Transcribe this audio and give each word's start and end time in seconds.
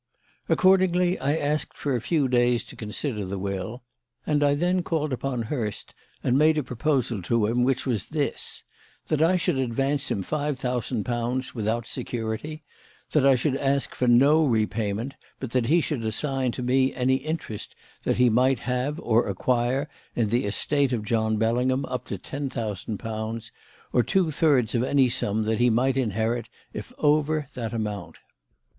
Accordingly, 0.49 1.19
I 1.19 1.35
asked 1.37 1.77
for 1.77 1.95
a 1.95 2.01
few 2.01 2.27
days 2.27 2.63
to 2.63 2.75
consider 2.75 3.23
the 3.23 3.37
will, 3.37 3.83
and 4.25 4.43
I 4.43 4.55
then 4.55 4.81
called 4.81 5.13
upon 5.13 5.43
Hurst 5.43 5.93
and 6.23 6.39
made 6.39 6.57
a 6.57 6.63
proposal 6.63 7.21
to 7.21 7.45
him; 7.45 7.63
which 7.63 7.85
was 7.85 8.07
this: 8.09 8.63
That 9.09 9.21
I 9.21 9.35
should 9.35 9.59
advance 9.59 10.09
him 10.09 10.23
five 10.23 10.57
thousand 10.57 11.03
pounds 11.03 11.53
without 11.53 11.85
security; 11.85 12.63
that 13.11 13.27
I 13.27 13.35
should 13.35 13.55
ask 13.57 13.93
for 13.93 14.07
no 14.07 14.43
repayment, 14.43 15.13
but 15.39 15.51
that 15.51 15.67
he 15.67 15.81
should 15.81 16.03
assign 16.03 16.51
to 16.53 16.63
me 16.63 16.91
any 16.95 17.17
interest 17.17 17.75
that 18.01 18.17
he 18.17 18.27
might 18.27 18.57
have 18.61 18.99
or 19.01 19.29
acquire 19.29 19.87
in 20.15 20.29
the 20.29 20.45
estate 20.45 20.93
of 20.93 21.05
John 21.05 21.37
Bellingham 21.37 21.85
up 21.85 22.07
to 22.07 22.17
ten 22.17 22.49
thousand 22.49 22.97
pounds, 22.97 23.51
or 23.93 24.01
two 24.01 24.31
thirds 24.31 24.73
of 24.73 24.81
any 24.81 25.09
sum 25.09 25.43
that 25.43 25.59
he 25.59 25.69
might 25.69 25.95
inherit 25.95 26.49
if 26.73 26.91
over 26.97 27.45
that 27.53 27.71
amount. 27.71 28.17